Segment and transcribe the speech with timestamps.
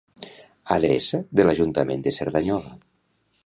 [0.75, 2.77] Adreça de l'Ajuntament de Cerdanyola.